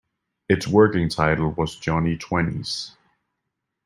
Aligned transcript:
Its 0.49 0.65
working 0.67 1.09
title 1.09 1.51
was 1.51 1.75
"Johnny 1.75 2.17
Twennies". 2.17 2.95